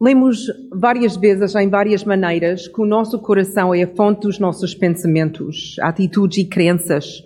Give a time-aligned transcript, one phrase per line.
[0.00, 4.72] Lemos várias vezes, em várias maneiras, que o nosso coração é a fonte dos nossos
[4.72, 7.20] pensamentos, atitudes e crenças.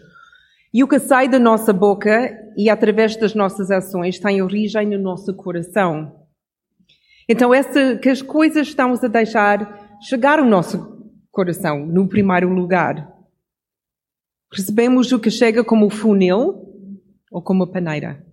[0.72, 4.98] E o que sai da nossa boca e através das nossas ações tem origem no
[4.98, 6.16] nosso coração.
[7.28, 13.12] Então, essa, que as coisas estamos a deixar chegar ao nosso coração, no primeiro lugar.
[14.50, 16.72] Recebemos o que chega como funil
[17.30, 18.31] ou como paneira.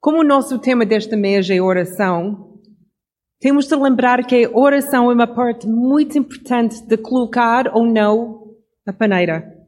[0.00, 2.60] Como o nosso tema desta mês é oração,
[3.40, 8.54] temos de lembrar que a oração é uma parte muito importante de colocar ou não
[8.86, 9.58] a paneira.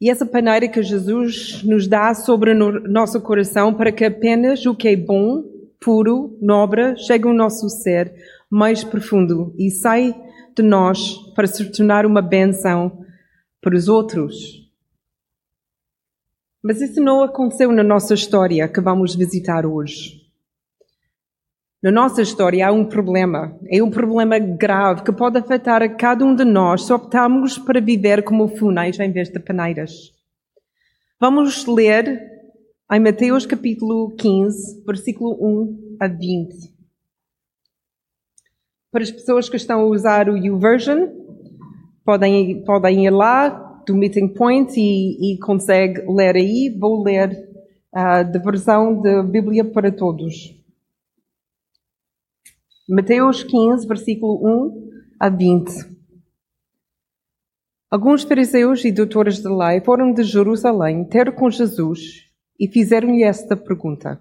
[0.00, 4.76] E essa paneira que Jesus nos dá sobre o nosso coração para que apenas o
[4.76, 5.42] que é bom,
[5.80, 8.14] puro, nobre, chegue ao nosso ser
[8.48, 10.14] mais profundo e sai
[10.56, 13.04] de nós para se tornar uma benção
[13.60, 14.63] para os outros.
[16.64, 20.22] Mas isso não aconteceu na nossa história que vamos visitar hoje.
[21.82, 23.54] Na nossa história há um problema.
[23.68, 27.82] É um problema grave que pode afetar a cada um de nós se optarmos para
[27.82, 30.10] viver como funéis em vez de paneiras.
[31.20, 32.18] Vamos ler
[32.90, 36.74] em Mateus capítulo 15, versículo 1 a 20.
[38.90, 41.08] Para as pessoas que estão a usar o YouVersion,
[42.06, 46.74] podem, podem ir lá, do Meeting Point e, e consegue ler aí.
[46.78, 47.30] Vou ler
[47.94, 50.54] uh, da versão da Bíblia para Todos.
[52.88, 54.90] Mateus 15, versículo 1
[55.20, 55.94] a 20.
[57.90, 62.24] Alguns fariseus e doutores da lei foram de Jerusalém ter com Jesus
[62.58, 64.20] e fizeram-lhe esta pergunta.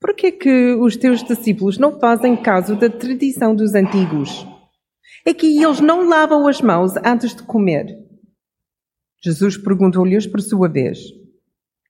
[0.00, 4.46] Por que que os teus discípulos não fazem caso da tradição dos antigos?
[5.26, 8.09] É que eles não lavam as mãos antes de comer.
[9.22, 10.98] Jesus perguntou-lhes por sua vez: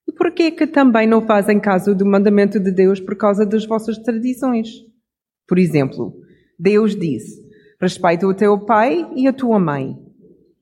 [0.09, 3.47] E por que é que também não fazem caso do mandamento de Deus por causa
[3.47, 4.69] das vossas tradições?
[5.47, 6.15] Por exemplo,
[6.59, 7.41] Deus disse:
[7.81, 9.97] Respeita o teu pai e a tua mãe.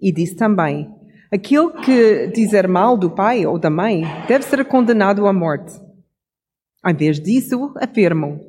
[0.00, 0.88] E disse também:
[1.32, 5.72] Aquele que dizer mal do pai ou da mãe deve ser condenado à morte.
[6.86, 8.40] Em vez disso, afirmam: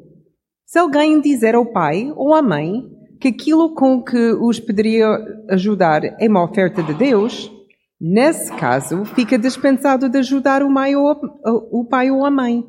[0.66, 2.84] Se alguém dizer ao pai ou à mãe
[3.20, 5.08] que aquilo com que os poderia
[5.50, 7.52] ajudar é uma oferta de Deus,
[8.00, 12.64] Nesse caso, fica dispensado de ajudar o, a, o pai ou a mãe.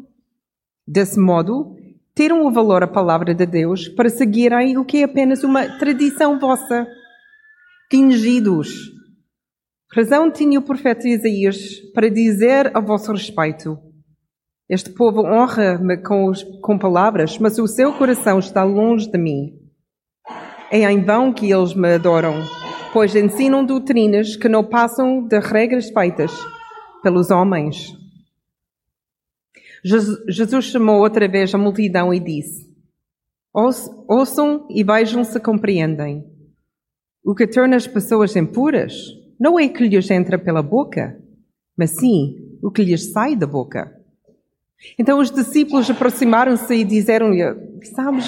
[0.87, 1.77] Desse modo,
[2.17, 6.39] tiram o valor à palavra de Deus para seguirem o que é apenas uma tradição
[6.41, 6.85] vossa.
[7.89, 8.91] Tingidos.
[9.95, 13.79] Razão tinha o profeta Isaías para dizer a vosso respeito:
[14.69, 19.53] Este povo honra-me com, com palavras, mas o seu coração está longe de mim.
[20.73, 22.60] É em vão que eles me adoram
[22.93, 26.33] pois ensinam doutrinas que não passam de regras feitas
[27.03, 27.97] pelos homens.
[29.83, 32.69] Jesus chamou outra vez a multidão e disse:
[33.53, 36.25] Ouçam e vejam se compreendem.
[37.25, 38.95] O que torna as pessoas impuras
[39.39, 41.19] não é o que lhes entra pela boca,
[41.77, 44.00] mas sim o que lhes sai da boca.
[44.99, 47.43] Então os discípulos aproximaram-se e disseram-lhe:
[47.95, 48.27] Sabes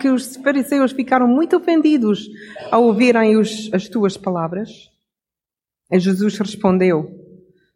[0.00, 2.28] que os fariseus ficaram muito ofendidos
[2.70, 4.90] ao ouvirem os, as tuas palavras?
[5.90, 7.08] E Jesus respondeu: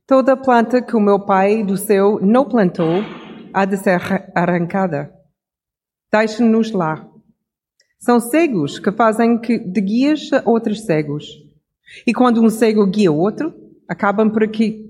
[0.07, 3.03] Toda planta que o meu Pai do céu não plantou
[3.53, 4.01] há de ser
[4.35, 5.13] arrancada.
[6.13, 7.09] Deixe-nos lá.
[7.99, 11.27] São cegos que fazem de guias a outros cegos.
[12.07, 13.55] E quando um cego guia outro,
[13.89, 14.43] acabam por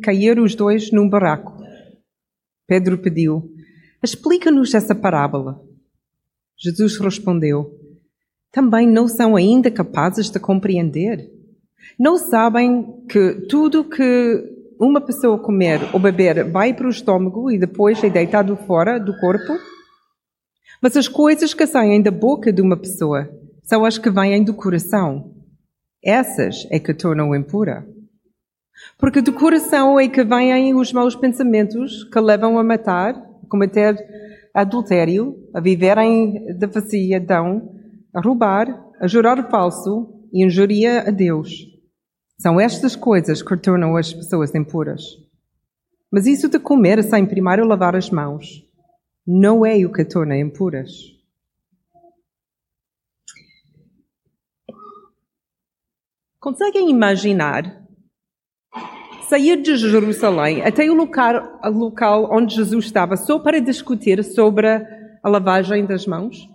[0.03, 1.56] cair os dois num barraco.
[2.67, 3.51] Pedro pediu:
[4.03, 5.63] Explica-nos essa parábola.
[6.59, 7.71] Jesus respondeu:
[8.53, 11.31] Também não são ainda capazes de compreender?
[11.99, 17.59] Não sabem que tudo que uma pessoa comer ou beber vai para o estômago e
[17.59, 19.53] depois é deitado fora do corpo?
[20.83, 23.31] Mas as coisas que saem da boca de uma pessoa
[23.63, 25.35] são as que vêm do coração.
[26.03, 27.87] Essas é que tornam impura.
[28.99, 33.97] Porque do coração é que vêm os maus pensamentos que levam a matar, a cometer
[34.55, 37.75] adultério, a viver em devassidão,
[38.15, 38.67] a roubar,
[39.01, 41.51] a jurar falso e injuria a Deus.
[42.39, 45.03] São estas coisas que tornam as pessoas impuras.
[46.11, 48.65] Mas isso de comer sem primeiro lavar as mãos
[49.27, 50.91] não é o que torna impuras.
[56.39, 57.86] Conseguem imaginar
[59.29, 64.69] sair de Jerusalém até o local, o local onde Jesus estava só para discutir sobre
[64.69, 66.49] a lavagem das mãos?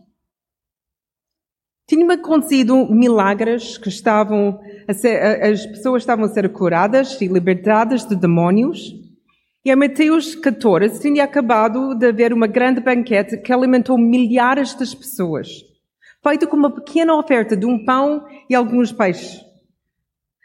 [1.88, 4.60] Tinham acontecido milagres que estavam
[4.94, 8.96] ser, as pessoas estavam a ser curadas e libertadas de demónios.
[9.66, 14.96] E em Mateus 14 tinha acabado de haver uma grande banquete que alimentou milhares de
[14.96, 15.50] pessoas,
[16.24, 19.51] feito com uma pequena oferta de um pão e alguns peixes.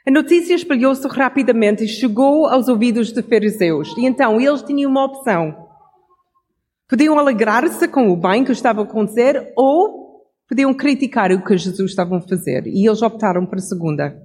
[0.08, 3.92] A notícia espalhou-se rapidamente e chegou aos ouvidos de fariseus.
[3.98, 5.66] E então eles tinham uma opção.
[6.88, 11.90] Podiam alegrar-se com o bem que estava a acontecer ou podiam criticar o que Jesus
[11.90, 12.68] estava a fazer.
[12.68, 14.24] E eles optaram para a segunda.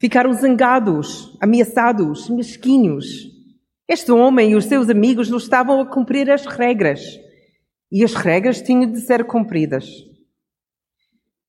[0.00, 3.30] Ficaram zangados, ameaçados, mesquinhos.
[3.86, 7.00] Este homem e os seus amigos não estavam a cumprir as regras.
[7.90, 10.11] E as regras tinham de ser cumpridas.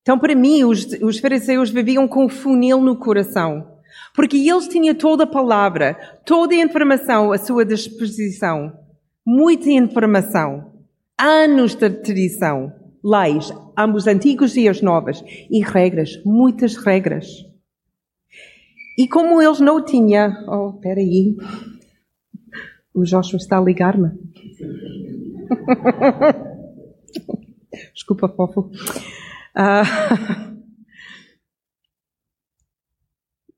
[0.03, 3.79] Então, para mim, os, os fariseus viviam com um funil no coração.
[4.13, 8.77] Porque eles tinham toda a palavra, toda a informação à sua disposição.
[9.25, 10.73] Muita informação.
[11.17, 12.73] Anos de tradição.
[13.01, 15.23] Leis, ambos antigos e as novas.
[15.49, 17.25] E regras, muitas regras.
[18.97, 20.33] E como eles não tinham...
[20.49, 21.37] Oh, espera aí.
[22.93, 24.09] O Joshua está a ligar-me.
[27.93, 28.69] Desculpa, fofo.
[29.55, 30.53] Uh...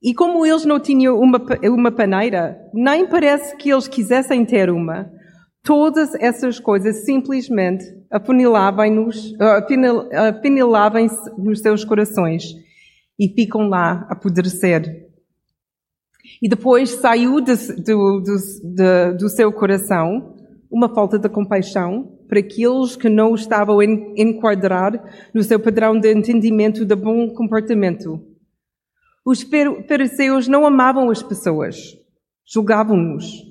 [0.05, 5.11] E como eles não tinham uma, uma paneira, nem parece que eles quisessem ter uma.
[5.63, 8.85] Todas essas coisas simplesmente afunilavam
[11.39, 12.43] nos seus corações
[13.19, 15.07] e ficam lá a apodrecer.
[16.39, 18.35] E depois saiu de, do, do,
[18.75, 20.35] de, do seu coração
[20.69, 24.93] uma falta de compaixão para aqueles que não estavam a enquadrar
[25.33, 28.19] no seu padrão de entendimento de bom comportamento.
[29.25, 29.43] Os
[29.87, 31.77] fariseus não amavam as pessoas,
[32.45, 33.43] julgavam-nos.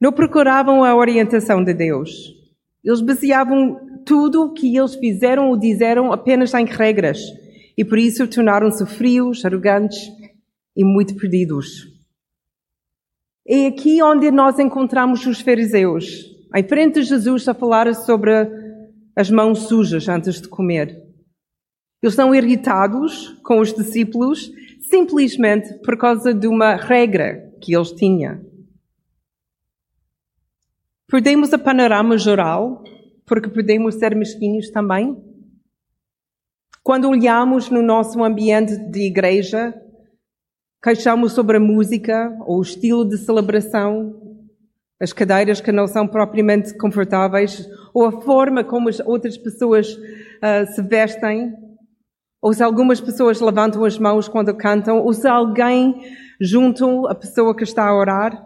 [0.00, 2.10] Não procuravam a orientação de Deus.
[2.82, 7.20] Eles baseavam tudo o que eles fizeram ou disseram apenas em regras.
[7.76, 9.98] E por isso tornaram-se frios, arrogantes
[10.76, 11.88] e muito perdidos.
[13.46, 18.32] É aqui onde nós encontramos os fariseus, em frente de Jesus, a falar sobre
[19.16, 20.88] as mãos sujas antes de comer.
[22.02, 24.50] Eles estão irritados com os discípulos
[24.88, 28.44] simplesmente por causa de uma regra que eles tinham.
[31.08, 32.82] Perdemos a panorama geral
[33.26, 35.16] porque podemos ser mesquinhos também.
[36.82, 39.74] Quando olhamos no nosso ambiente de igreja,
[40.82, 44.23] queixamos sobre a música ou o estilo de celebração,
[45.00, 50.66] as cadeiras que não são propriamente confortáveis, ou a forma como as outras pessoas uh,
[50.74, 51.52] se vestem,
[52.40, 56.00] ou se algumas pessoas levantam as mãos quando cantam, ou se alguém
[56.40, 58.44] junto a pessoa que está a orar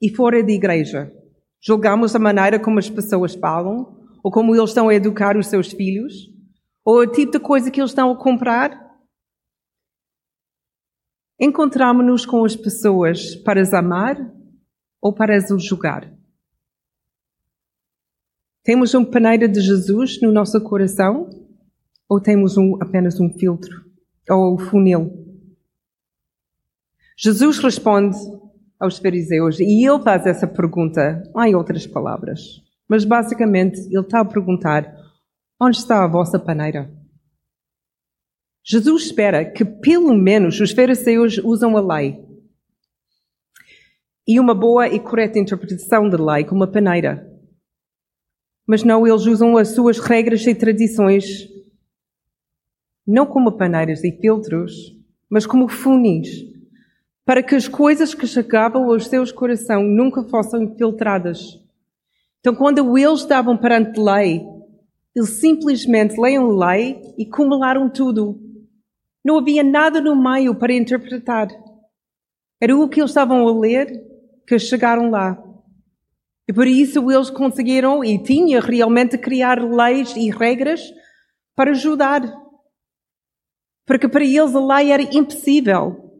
[0.00, 1.12] e fora de igreja.
[1.62, 5.72] Julgamos a maneira como as pessoas falam, ou como eles estão a educar os seus
[5.72, 6.14] filhos,
[6.84, 8.84] ou o tipo de coisa que eles estão a comprar,
[11.40, 14.16] Encontramos-nos com as pessoas para as amar
[15.04, 16.10] ou para as julgar?
[18.62, 21.28] Temos um paneira de Jesus no nosso coração
[22.08, 23.84] ou temos um, apenas um filtro
[24.30, 25.12] ou um funil?
[27.18, 28.16] Jesus responde
[28.80, 32.62] aos fariseus e ele faz essa pergunta em outras palavras.
[32.88, 34.90] Mas basicamente ele está a perguntar:
[35.60, 36.90] onde está a vossa paneira?
[38.64, 42.23] Jesus espera que pelo menos os fariseus usam a lei
[44.26, 47.30] e uma boa e correta interpretação da lei como uma paneira.
[48.66, 51.52] Mas não, eles usam as suas regras e tradições
[53.06, 54.72] não como paneiras e filtros,
[55.28, 56.28] mas como funis,
[57.24, 61.60] para que as coisas que chegavam aos seus corações nunca fossem filtradas.
[62.40, 64.42] Então, quando eles estavam perante a lei,
[65.14, 68.40] eles simplesmente leiam a lei e acumularam tudo.
[69.24, 71.48] Não havia nada no meio para interpretar.
[72.60, 74.13] Era o que eles estavam a ler
[74.46, 75.42] que chegaram lá.
[76.48, 80.82] E por isso eles conseguiram e tinham realmente criar leis e regras
[81.54, 82.22] para ajudar.
[83.86, 86.12] Porque para eles a lei era impossível.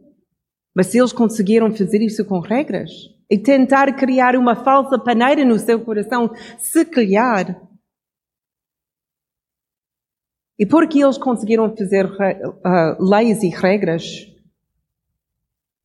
[0.75, 2.91] Mas se eles conseguiram fazer isso com regras
[3.29, 7.61] e tentar criar uma falsa paneira no seu coração, se calhar
[10.57, 14.25] e porque eles conseguiram fazer uh, leis e regras,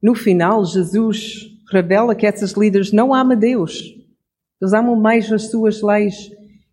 [0.01, 3.95] no final Jesus revela que esses líderes não amam Deus.
[4.61, 6.31] Eles amam mais as suas leis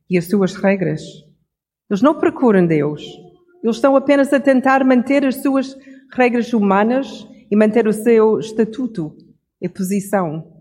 [0.10, 1.02] e as suas regras.
[1.90, 3.04] Eles não procuram Deus.
[3.64, 5.78] Eles estão apenas a tentar manter as suas
[6.14, 9.16] regras humanas e manter o seu estatuto
[9.62, 10.58] e posição.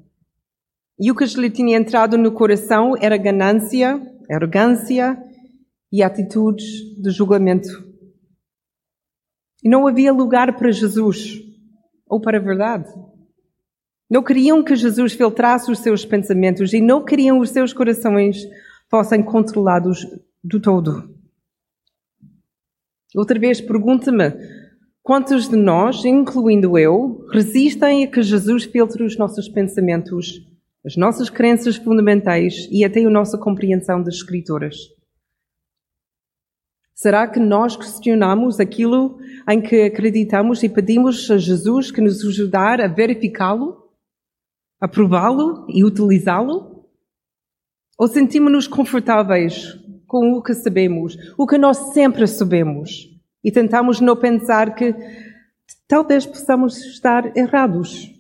[0.99, 4.01] E o que lhe tinha entrado no coração era ganância,
[4.31, 5.19] arrogância
[5.93, 6.65] e atitudes
[7.01, 7.85] de julgamento.
[9.63, 11.43] E não havia lugar para Jesus
[12.09, 12.89] ou para a verdade.
[14.09, 18.39] Não queriam que Jesus filtrasse os seus pensamentos e não queriam os seus corações
[18.89, 20.07] fossem controlados
[20.43, 21.11] do todo.
[23.17, 24.33] Outra vez, pergunta-me:
[25.03, 30.47] quantos de nós, incluindo eu, resistem a que Jesus filtre os nossos pensamentos,
[30.85, 34.77] as nossas crenças fundamentais e até a nossa compreensão das Escrituras?
[36.95, 42.81] Será que nós questionamos aquilo em que acreditamos e pedimos a Jesus que nos ajudar
[42.81, 43.86] a verificá-lo,
[44.81, 46.85] aprová-lo e utilizá-lo?
[47.99, 49.75] Ou sentimos-nos confortáveis
[50.07, 53.09] com o que sabemos, o que nós sempre sabemos,
[53.43, 54.95] e tentamos não pensar que
[55.89, 58.13] talvez possamos estar errados?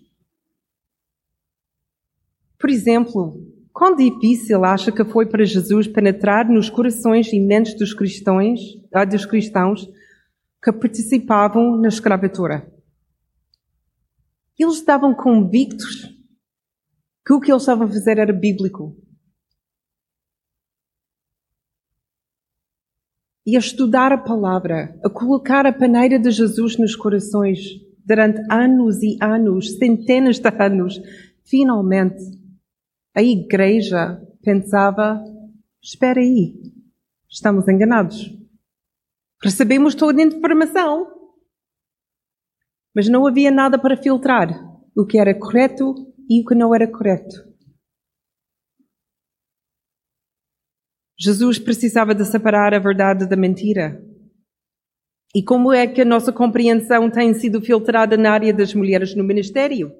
[2.58, 3.38] Por exemplo,
[3.76, 8.58] Quão difícil acha que foi para Jesus penetrar nos corações e mentes dos cristãos,
[8.90, 9.86] ah, dos cristãos
[10.64, 12.72] que participavam na escravatura?
[14.58, 16.08] Eles estavam convictos
[17.26, 18.96] que o que eles estavam a fazer era bíblico.
[23.44, 27.58] E a estudar a palavra, a colocar a paneira de Jesus nos corações
[28.04, 31.00] durante anos e anos, centenas de anos,
[31.44, 32.22] finalmente
[33.12, 35.20] a igreja pensava:
[35.82, 36.54] espera aí,
[37.28, 38.32] estamos enganados.
[39.42, 41.08] Recebemos toda a informação,
[42.94, 44.48] mas não havia nada para filtrar
[44.94, 47.46] o que era correto e o que não era correto.
[51.18, 54.02] Jesus precisava de separar a verdade da mentira.
[55.34, 59.24] E como é que a nossa compreensão tem sido filtrada na área das mulheres no
[59.24, 59.92] ministério?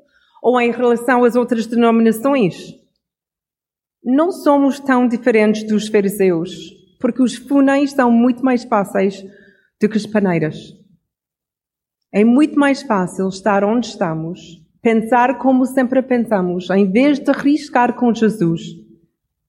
[0.42, 2.75] Ou em relação às outras denominações?
[4.04, 9.23] Não somos tão diferentes dos fariseus, porque os funéis são muito mais fáceis
[9.80, 10.73] do que as paneiras.
[12.12, 17.97] É muito mais fácil estar onde estamos, pensar como sempre pensamos, em vez de arriscar
[17.97, 18.62] com Jesus.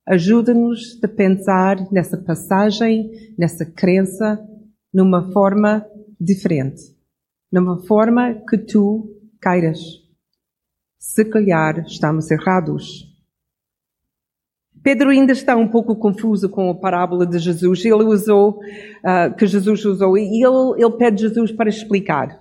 [0.04, 4.44] Ajuda-nos a pensar nessa passagem, nessa crença,
[4.92, 5.86] numa forma
[6.20, 6.82] diferente.
[7.52, 9.78] Numa forma que tu queiras.
[10.98, 13.06] Se calhar estamos errados.
[14.82, 17.84] Pedro ainda está um pouco confuso com a parábola de Jesus.
[17.84, 22.37] Ele usou, uh, que Jesus usou, e ele, ele pede Jesus para explicar.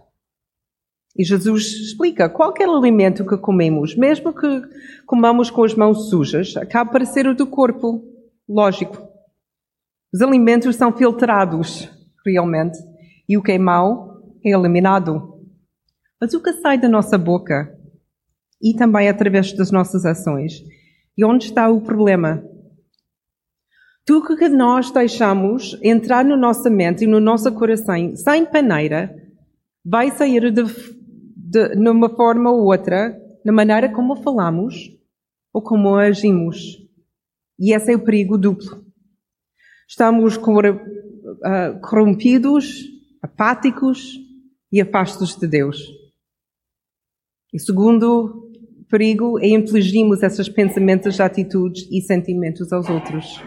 [1.18, 4.62] E Jesus explica: qualquer alimento que comemos, mesmo que
[5.06, 8.04] comamos com as mãos sujas, acaba por ser o do corpo.
[8.48, 9.08] Lógico.
[10.14, 11.90] Os alimentos são filtrados,
[12.26, 12.78] realmente,
[13.28, 15.42] e o que é mau é eliminado.
[16.20, 17.76] Mas o que sai da nossa boca,
[18.62, 20.64] e também através das nossas ações,
[21.18, 22.44] e onde está o problema?
[24.06, 29.14] Tudo que nós deixamos entrar na nossa mente e no nosso coração sem paneira
[29.84, 30.64] vai sair de,
[31.50, 34.94] de numa forma ou outra, na maneira como falamos
[35.54, 36.77] ou como agimos.
[37.58, 38.86] E esse é o perigo duplo.
[39.88, 40.38] Estamos
[41.44, 42.84] ah, corrompidos,
[43.22, 44.20] apáticos
[44.72, 45.82] e afastos de Deus.
[47.54, 48.51] E segundo
[48.89, 53.38] perigo é infligirmos esses pensamentos, atitudes e sentimentos aos outros.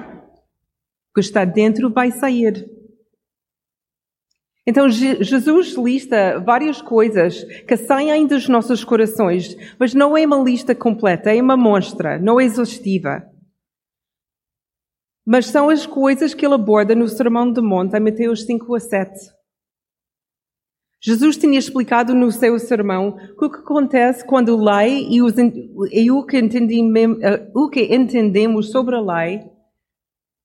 [1.10, 2.79] O que está dentro vai sair.
[4.66, 10.74] Então Jesus lista várias coisas que saem dos nossos corações, mas não é uma lista
[10.74, 13.22] completa, é uma mostra, não é exaustiva.
[15.26, 18.80] Mas são as coisas que ele aborda no Sermão do Monte, em Mateus 5 a
[18.80, 19.40] 7.
[21.02, 25.34] Jesus tinha explicado no seu sermão o que acontece quando a lei e, os,
[25.90, 29.40] e o, que eh, o, que entendemos sobre a lei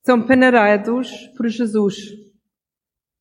[0.05, 2.24] são peneirados por Jesus.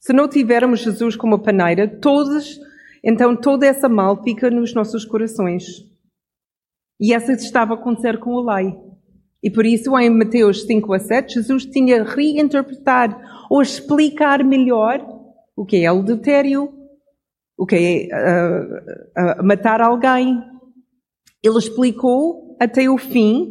[0.05, 2.61] Se não tivermos Jesus como paneira, todos,
[3.03, 5.65] então toda essa mal fica nos nossos corações.
[7.01, 8.75] E essa estava a acontecer com a lei.
[9.43, 15.03] E por isso, em Mateus 5 a 7, Jesus tinha reinterpretar ou explicar melhor
[15.57, 16.71] o que é adultério,
[17.57, 20.39] o que é uh, uh, matar alguém.
[21.43, 23.49] Ele explicou até o fim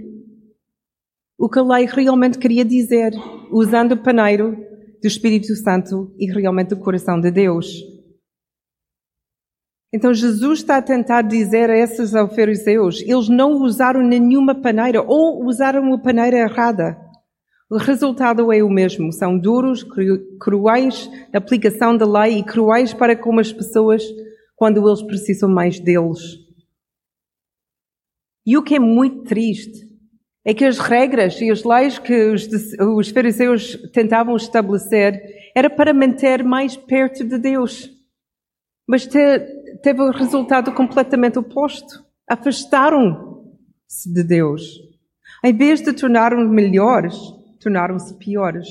[1.36, 3.12] o que a lei realmente queria dizer,
[3.52, 4.73] usando o paneiro
[5.04, 7.84] do Espírito Santo e realmente o coração de Deus.
[9.94, 15.46] Então Jesus está a tentar dizer a esses fariseus, eles não usaram nenhuma paneira ou
[15.46, 16.98] usaram a paneira errada.
[17.70, 19.12] O resultado é o mesmo.
[19.12, 19.86] São duros,
[20.40, 24.04] cruéis na aplicação da lei e cruéis para com as pessoas
[24.56, 26.20] quando eles precisam mais deles.
[28.46, 29.93] E o que é muito triste
[30.46, 32.48] é que as regras e as leis que os,
[32.80, 35.22] os fariseus tentavam estabelecer
[35.56, 37.90] era para manter mais perto de Deus.
[38.88, 39.40] Mas te,
[39.82, 42.04] teve o resultado completamente oposto.
[42.28, 44.80] afastaram-se de Deus.
[45.44, 47.16] Em vez de tornaram melhores,
[47.62, 48.68] tornaram-se piores.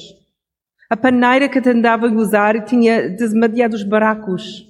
[0.90, 4.68] A paneira que tentava usar tinha demasiados baracos,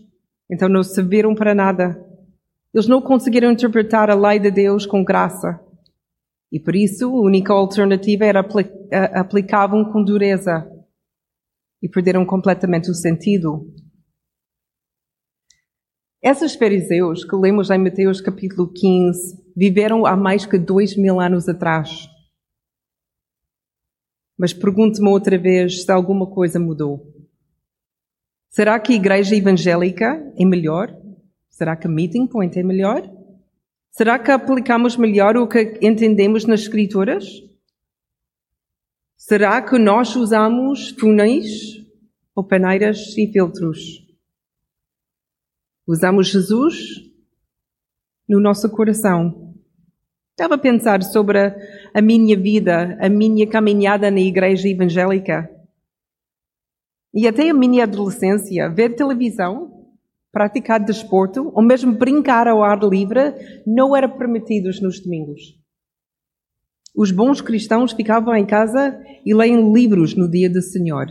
[0.48, 2.00] então não serviram para nada.
[2.72, 5.60] Eles não conseguiram interpretar a lei de Deus com graça.
[6.52, 8.46] E por isso, a única alternativa era
[9.14, 10.68] aplicavam com dureza.
[11.82, 13.72] E perderam completamente o sentido.
[16.22, 21.48] Esses fariseus que lemos em Mateus capítulo 15 viveram há mais que dois mil anos
[21.48, 22.06] atrás.
[24.38, 27.12] Mas pergunto-me outra vez se alguma coisa mudou.
[28.50, 30.94] Será que a igreja evangélica é melhor?
[31.48, 33.21] Será que meeting point é melhor?
[33.92, 37.26] Será que aplicamos melhor o que entendemos nas escrituras?
[39.18, 41.84] Será que nós usamos funis
[42.34, 44.02] ou peneiras e filtros?
[45.86, 46.74] Usamos Jesus
[48.26, 49.54] no nosso coração.
[50.30, 51.38] Estava a pensar sobre
[51.92, 55.50] a minha vida, a minha caminhada na igreja evangélica.
[57.12, 59.71] E até a minha adolescência, ver televisão,
[60.32, 63.34] praticar desporto ou mesmo brincar ao ar livre
[63.66, 65.60] não era permitido nos domingos.
[66.96, 71.06] Os bons cristãos ficavam em casa e leem livros no dia do Senhor.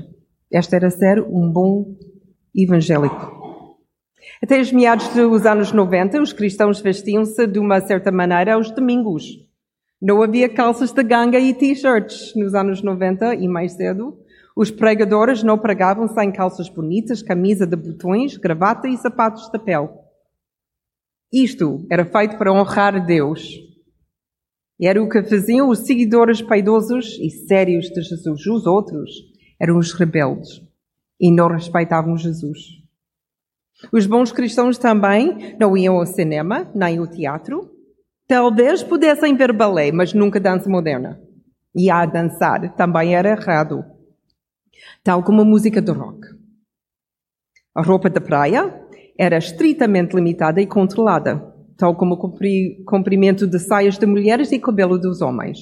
[0.51, 1.95] Este era ser um bom
[2.55, 3.39] evangélico.
[4.43, 9.23] Até os meados dos anos 90, os cristãos vestiam-se de uma certa maneira aos domingos.
[10.01, 14.17] Não havia calças de ganga e t-shirts nos anos 90 e mais cedo.
[14.55, 19.89] Os pregadores não pregavam sem calças bonitas, camisa de botões, gravata e sapatos de pele.
[21.31, 23.57] Isto era feito para honrar Deus.
[24.81, 28.45] Era o que faziam os seguidores piedosos e sérios de Jesus.
[28.45, 29.11] Os outros
[29.59, 30.61] eram os rebeldes
[31.19, 32.81] e não respeitavam Jesus.
[33.93, 37.71] Os bons cristãos também não iam ao cinema, nem ao teatro.
[38.27, 41.21] Talvez pudessem ver balé, mas nunca dança moderna.
[41.75, 43.83] E a dançar também era errado.
[45.03, 46.27] Tal como a música do rock.
[47.73, 48.81] A roupa da praia
[49.17, 51.39] era estritamente limitada e controlada,
[51.77, 55.59] tal como o comprimento de saias de mulheres e cabelo dos homens.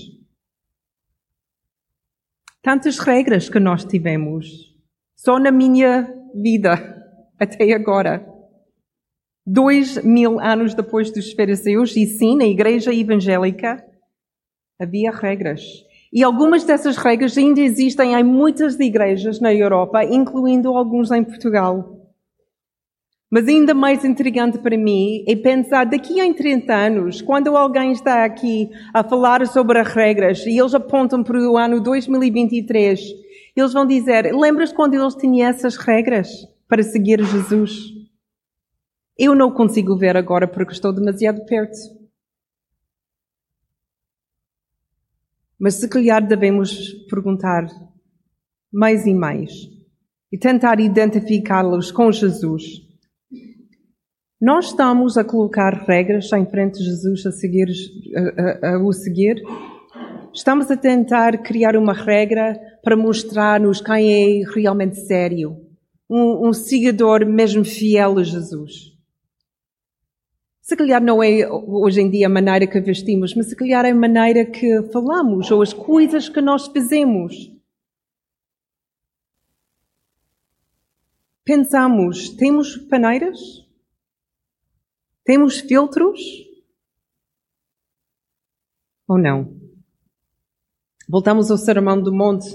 [2.62, 4.75] Tantas regras que nós tivemos,
[5.15, 6.75] só na minha vida
[7.39, 8.25] até agora.
[9.45, 13.84] Dois mil anos depois dos fariseus, e sim, na igreja evangélica,
[14.79, 15.62] havia regras.
[16.12, 21.98] E algumas dessas regras ainda existem em muitas igrejas na Europa, incluindo alguns em Portugal.
[23.32, 28.26] Mas ainda mais intrigante para mim é pensar daqui a 30 anos, quando alguém está
[28.26, 33.00] aqui a falar sobre as regras e eles apontam para o ano 2023,
[33.56, 36.28] eles vão dizer: Lembras quando eles tinham essas regras?
[36.69, 37.72] para seguir Jesus.
[39.17, 41.76] Eu não consigo ver agora porque estou demasiado perto.
[45.60, 47.67] Mas se calhar devemos perguntar
[48.72, 49.52] mais e mais
[50.32, 52.63] e tentar identificá-los com Jesus.
[54.41, 57.67] Nós estamos a colocar regras em frente de Jesus a, seguir,
[58.15, 59.41] a, a, a o seguir?
[60.34, 65.69] Estamos a tentar criar uma regra para mostrar-nos quem é realmente sério
[66.10, 68.98] um, um seguidor mesmo fiel a Jesus.
[70.69, 73.89] Se calhar não é hoje em dia a maneira que vestimos, mas se calhar é
[73.89, 77.51] a maneira que falamos ou as coisas que nós fazemos.
[81.43, 83.39] Pensamos, temos paneiras?
[85.23, 86.21] Temos filtros?
[89.08, 89.60] Ou não?
[91.10, 92.47] Voltamos ao Sermão do Monte.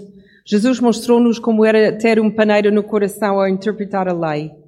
[0.47, 4.64] Jesus mostrou-nos como era ter um paneiro no coração ao interpretar a lei.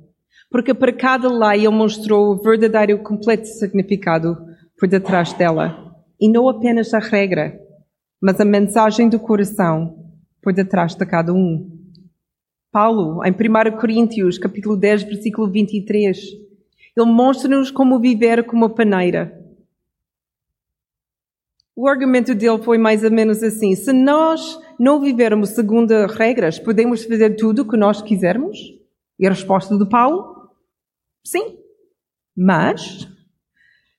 [0.51, 4.37] Porque para cada lei ele mostrou o verdadeiro completo significado
[4.79, 5.95] por detrás dela.
[6.21, 7.59] E não apenas a regra,
[8.21, 10.07] mas a mensagem do coração
[10.43, 11.71] por detrás de cada um.
[12.71, 16.19] Paulo, em 1 Coríntios, capítulo 10, versículo 23,
[16.97, 19.45] ele mostra-nos como viver como paneira.
[21.75, 27.05] O argumento dele foi mais ou menos assim: se nós não vivermos segundo regras, podemos
[27.05, 28.59] fazer tudo o que nós quisermos?
[29.19, 30.36] E a resposta do Paulo?
[31.27, 31.59] Sim.
[32.37, 33.09] Mas,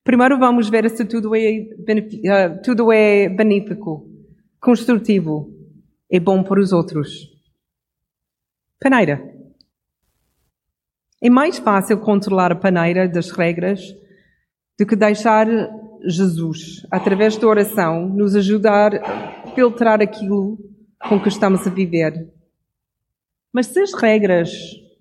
[0.01, 4.09] primeiro vamos ver se tudo é, uh, tudo é benéfico,
[4.61, 5.53] construtivo,
[6.09, 7.29] é bom para os outros.
[8.79, 9.21] Paneira.
[11.21, 13.81] É mais fácil controlar a paneira das regras
[14.79, 15.47] do que deixar
[16.05, 20.57] Jesus, através da oração, nos ajudar a filtrar aquilo
[21.09, 22.31] com que estamos a viver.
[23.51, 24.49] Mas se as regras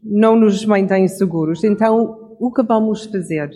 [0.09, 3.51] não nos mantêm seguros, então o que vamos fazer?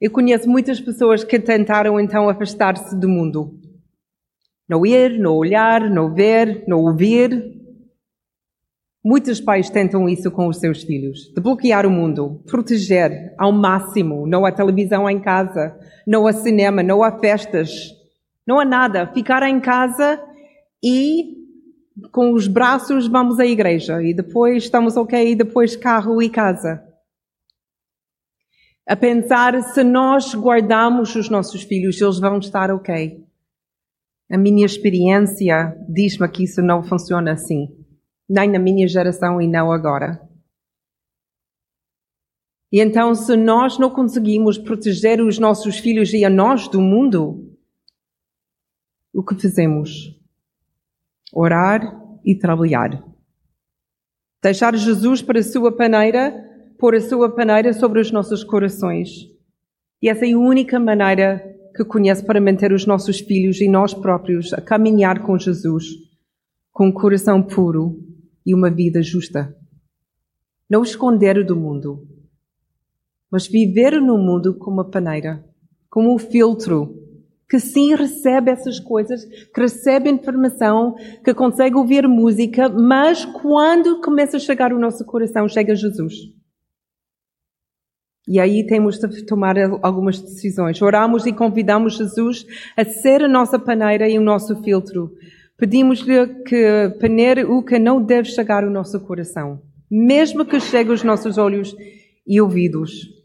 [0.00, 3.58] Eu conheço muitas pessoas que tentaram então afastar-se do mundo.
[4.68, 7.58] Não ir, não olhar, não ver, não ouvir.
[9.04, 14.26] Muitos pais tentam isso com os seus filhos, de bloquear o mundo, proteger ao máximo.
[14.26, 17.70] Não há televisão em casa, não há cinema, não há festas,
[18.46, 19.06] não há nada.
[19.12, 20.22] Ficar em casa
[20.82, 21.39] e
[22.12, 26.90] com os braços vamos à igreja e depois estamos ok e depois carro e casa
[28.90, 33.24] a pensar se nós guardamos os nossos filhos, eles vão estar ok.
[34.28, 37.68] A minha experiência diz-me que isso não funciona assim,
[38.28, 40.20] nem na minha geração e não agora.
[42.72, 47.56] E então, se nós não conseguimos proteger os nossos filhos e a nós do mundo,
[49.14, 50.19] o que fazemos?
[51.32, 51.80] Orar
[52.24, 53.02] e trabalhar.
[54.42, 59.28] Deixar Jesus para a sua paneira pôr a sua paneira sobre os nossos corações.
[60.02, 61.44] E essa é a única maneira
[61.76, 65.84] que conheço para manter os nossos filhos e nós próprios a caminhar com Jesus,
[66.72, 68.02] com um coração puro
[68.46, 69.54] e uma vida justa.
[70.68, 72.08] Não esconder do mundo,
[73.30, 75.44] mas viver no mundo como uma paneira,
[75.90, 76.99] como um filtro
[77.50, 84.36] que sim recebe essas coisas, que recebe informação, que consegue ouvir música, mas quando começa
[84.36, 86.14] a chegar o nosso coração, chega Jesus.
[88.28, 90.80] E aí temos de tomar algumas decisões.
[90.80, 95.10] Oramos e convidamos Jesus a ser a nossa paneira e o nosso filtro.
[95.58, 99.60] Pedimos-lhe que peneire o que não deve chegar ao nosso coração,
[99.90, 101.74] mesmo que chegue aos nossos olhos
[102.24, 103.19] e ouvidos.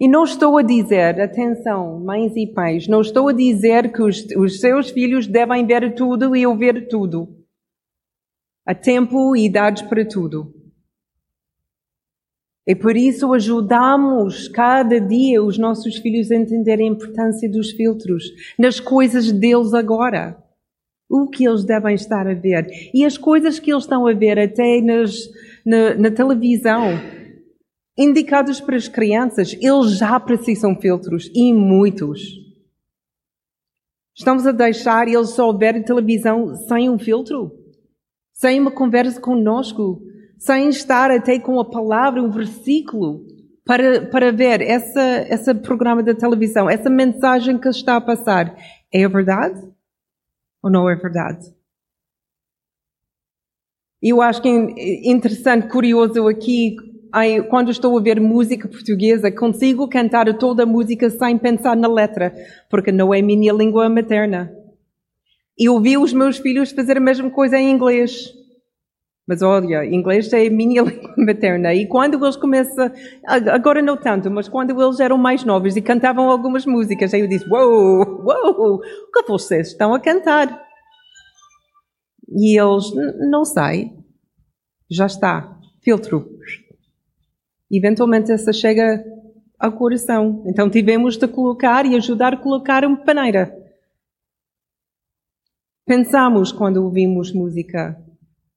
[0.00, 4.26] E não estou a dizer, atenção, mães e pais, não estou a dizer que os,
[4.36, 7.28] os seus filhos devem ver tudo e ouvir tudo.
[8.66, 10.52] Há tempo e idades para tudo.
[12.66, 18.24] E por isso ajudamos cada dia os nossos filhos a entender a importância dos filtros
[18.58, 20.42] nas coisas deles agora.
[21.08, 22.66] O que eles devem estar a ver.
[22.94, 25.14] E as coisas que eles estão a ver até nas,
[25.64, 26.98] na, na televisão,
[27.96, 32.20] indicados para as crianças, eles já precisam filtros e muitos.
[34.16, 37.52] Estamos a deixar eles só verem televisão sem um filtro?
[38.32, 40.02] Sem uma conversa conosco?
[40.44, 43.24] sem estar até com a palavra, um versículo,
[43.64, 48.54] para, para ver essa, esse programa da televisão, essa mensagem que está a passar.
[48.92, 49.72] É verdade
[50.62, 51.46] ou não é verdade?
[54.02, 56.76] Eu acho que é interessante, curioso aqui,
[57.48, 62.34] quando estou a ver música portuguesa, consigo cantar toda a música sem pensar na letra,
[62.68, 64.52] porque não é minha língua materna.
[65.56, 68.32] E ouvi os meus filhos fazer a mesma coisa em inglês.
[69.26, 71.72] Mas olha, inglês é a minha língua materna.
[71.72, 72.90] E quando eles começam,
[73.24, 77.28] agora não tanto, mas quando eles eram mais novos e cantavam algumas músicas, aí eu
[77.28, 78.80] disse: Uou, uou, o
[79.12, 80.64] que vocês estão a cantar?
[82.28, 82.92] E eles,
[83.30, 83.92] não sei,
[84.90, 86.33] já está, filtro.
[87.76, 89.04] Eventualmente essa chega
[89.58, 90.44] ao coração.
[90.46, 93.54] Então tivemos de colocar e ajudar a colocar uma paneira.
[95.86, 98.02] Pensamos quando ouvimos música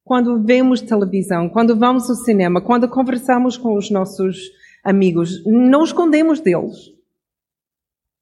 [0.08, 4.50] quando vemos televisão, quando vamos ao cinema, quando conversamos com os nossos
[4.82, 6.78] amigos, não escondemos deles.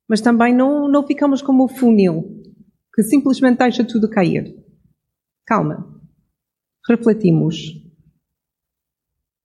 [0.10, 2.42] Mas também não, não ficamos como o funil,
[2.94, 4.56] que simplesmente deixa tudo cair.
[5.46, 6.02] Calma.
[6.90, 7.85] Refletimos.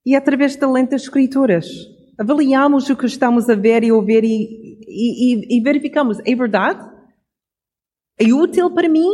[0.05, 1.67] E através da lente das escrituras,
[2.19, 6.81] avaliamos o que estamos a ver e ouvir e, e, e verificamos, é verdade?
[8.19, 9.09] É útil para mim?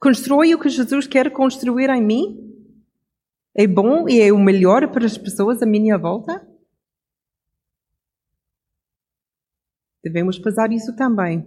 [0.00, 2.52] Constrói o que Jesus quer construir em mim?
[3.54, 6.46] É bom e é o melhor para as pessoas à minha volta?
[10.02, 11.46] Devemos fazer isso também.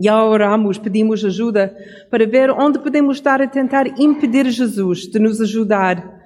[0.00, 1.76] E ao orarmos, pedimos ajuda
[2.10, 6.17] para ver onde podemos estar a tentar impedir Jesus de nos ajudar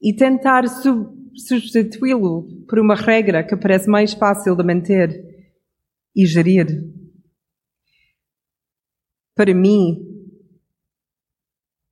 [0.00, 5.10] e tentar substituí-lo por uma regra que parece mais fácil de manter
[6.14, 6.66] e gerir.
[9.34, 9.98] Para mim,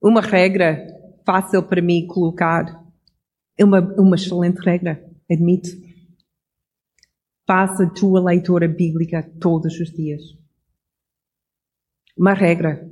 [0.02, 0.86] uma regra
[1.24, 2.84] fácil para mim colocar
[3.56, 5.68] é uma, uma excelente regra, admito.
[7.46, 10.22] Faça a tua leitura bíblica todos os dias.
[12.16, 12.90] Uma regra.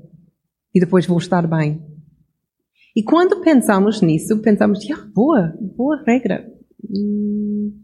[0.75, 1.92] E depois vou estar bem.
[2.95, 6.47] E quando pensamos nisso, pensamos, ah, boa, boa regra.
[6.91, 7.83] Hum,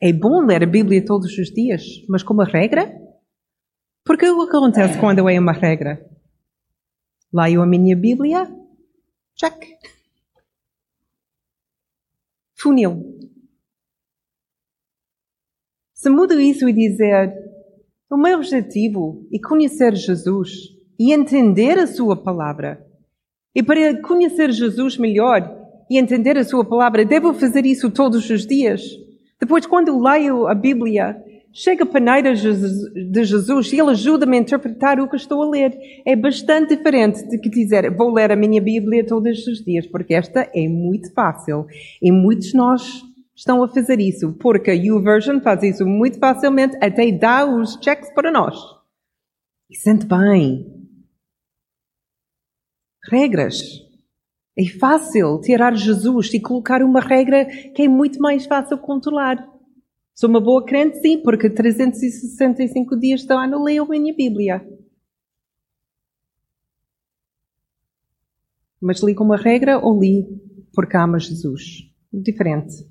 [0.00, 2.94] é bom ler a Bíblia todos os dias, mas como regra?
[4.04, 6.04] Porque o que acontece quando eu é uma regra?
[7.32, 8.46] Leio a minha Bíblia,
[9.34, 9.64] check.
[12.54, 13.14] Funil.
[15.94, 17.32] Se mudo isso e dizer,
[18.10, 20.50] o meu objetivo é conhecer Jesus
[20.98, 22.83] e entender a sua palavra.
[23.54, 25.48] E para conhecer Jesus melhor
[25.88, 28.82] e entender a sua palavra, devo fazer isso todos os dias.
[29.40, 31.16] Depois, quando leio a Bíblia,
[31.52, 35.78] chega a paneira de Jesus e ele ajuda-me a interpretar o que estou a ler.
[36.04, 40.14] É bastante diferente de que dizer, vou ler a minha Bíblia todos os dias, porque
[40.14, 41.66] esta é muito fácil.
[42.02, 43.02] E muitos de nós
[43.36, 48.12] estão a fazer isso, porque a YouVersion faz isso muito facilmente, até dá os checks
[48.14, 48.56] para nós.
[49.70, 50.73] E sente bem.
[53.10, 53.84] Regras.
[54.56, 59.44] É fácil tirar Jesus e colocar uma regra que é muito mais fácil controlar.
[60.14, 64.64] Sou uma boa crente, sim, porque 365 dias do ano leio a minha Bíblia.
[68.80, 70.24] Mas li com uma regra ou li
[70.72, 71.90] porque ama Jesus?
[72.12, 72.86] Diferente.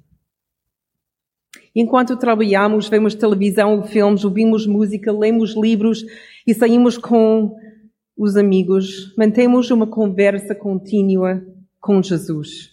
[1.76, 6.06] Enquanto trabalhamos, vemos televisão, filmes, ouvimos música, lemos livros
[6.46, 7.56] e saímos com
[8.18, 11.44] os amigos, mantemos uma conversa contínua
[11.80, 12.72] com Jesus.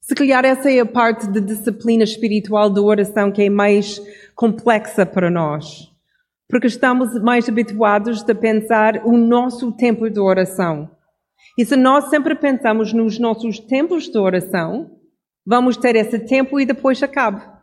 [0.00, 4.02] Se calhar essa é a parte da disciplina espiritual da oração que é mais
[4.34, 5.90] complexa para nós.
[6.48, 10.90] Porque estamos mais habituados a pensar o nosso tempo de oração.
[11.56, 14.90] E se nós sempre pensamos nos nossos tempos de oração,
[15.46, 17.62] vamos ter esse tempo e depois acaba.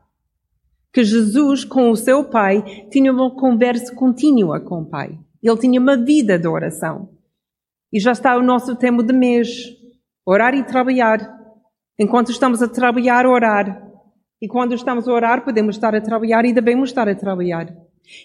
[0.93, 5.19] Que Jesus, com o seu Pai, tinha uma conversa contínua com o Pai.
[5.41, 7.09] Ele tinha uma vida de oração.
[7.91, 9.49] E já está o nosso tempo de mês.
[10.25, 11.19] Orar e trabalhar.
[11.97, 13.89] Enquanto estamos a trabalhar, orar.
[14.41, 17.75] E quando estamos a orar, podemos estar a trabalhar e devemos estar a trabalhar.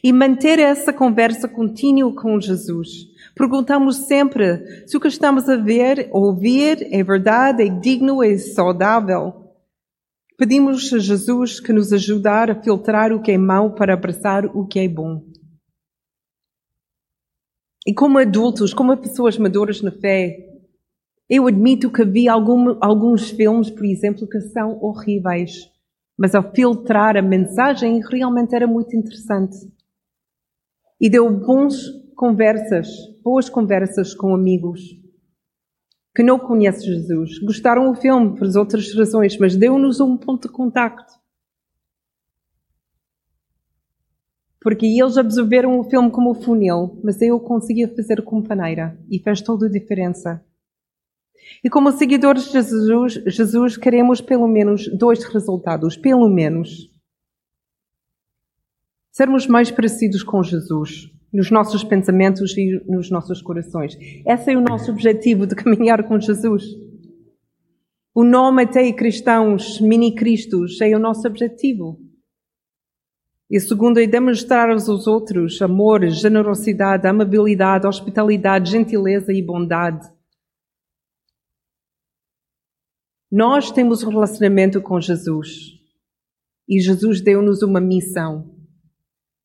[0.03, 2.89] E manter essa conversa contínua com Jesus.
[3.35, 9.45] Perguntamos sempre se o que estamos a ver, ouvir, é verdade, é digno, é saudável.
[10.39, 14.67] Pedimos a Jesus que nos ajudar a filtrar o que é mau para abraçar o
[14.67, 15.23] que é bom.
[17.87, 20.55] E como adultos, como pessoas maduras na fé,
[21.29, 25.71] eu admito que vi algum, alguns filmes, por exemplo, que são horríveis,
[26.17, 29.57] mas ao filtrar a mensagem realmente era muito interessante.
[31.01, 32.89] E deu bons conversas,
[33.23, 34.81] boas conversas com amigos
[36.15, 37.39] que não conhecem Jesus.
[37.41, 41.13] Gostaram do filme por outras razões, mas deu-nos um ponto de contacto.
[44.65, 49.43] Porque eles absorveram o filme como funil, mas eu conseguia fazer como paneira e fez
[49.43, 50.43] toda a diferença.
[51.63, 56.91] E como seguidores de Jesus, Jesus queremos pelo menos dois resultados, pelo menos.
[59.13, 63.95] Sermos mais parecidos com Jesus, nos nossos pensamentos e nos nossos corações.
[64.27, 66.65] Esse é o nosso objetivo de caminhar com Jesus.
[68.15, 72.04] O nome até cristãos, mini-cristos, é o nosso objetivo.
[73.51, 80.09] E segundo é demonstrar aos outros amor, generosidade, amabilidade, hospitalidade, gentileza e bondade.
[83.31, 85.75] Nós temos um relacionamento com Jesus
[86.69, 88.55] e Jesus deu-nos uma missão.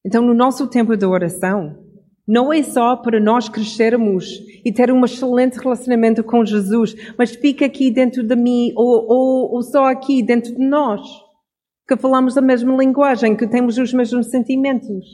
[0.05, 1.89] Então, no nosso tempo de oração,
[2.27, 7.65] não é só para nós crescermos e ter um excelente relacionamento com Jesus, mas fica
[7.65, 11.01] aqui dentro de mim ou, ou, ou só aqui dentro de nós,
[11.89, 15.07] que falamos a mesma linguagem, que temos os mesmos sentimentos.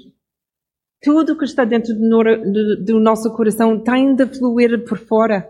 [1.01, 5.49] Tudo que está dentro do nosso coração tem de fluir por fora.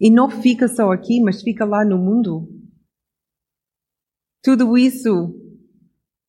[0.00, 2.48] E não fica só aqui, mas fica lá no mundo.
[4.40, 5.34] Tudo isso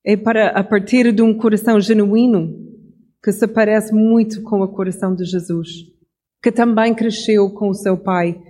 [0.04, 2.67] é para a partir de um coração genuíno
[3.24, 5.69] que se parece muito com o coração de Jesus,
[6.41, 8.41] que também cresceu com o seu pai,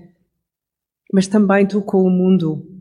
[1.11, 2.78] mas também tocou o mundo.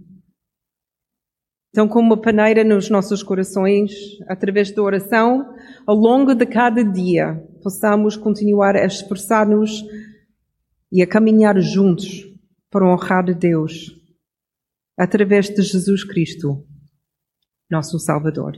[1.70, 3.92] Então, como uma paneira nos nossos corações,
[4.26, 5.54] através da oração,
[5.87, 9.85] ao longo de cada dia, possamos continuar a expressar-nos
[10.90, 12.26] e a caminhar juntos
[12.70, 13.94] para honrar a Deus
[14.96, 16.66] através de Jesus Cristo,
[17.70, 18.57] nosso Salvador.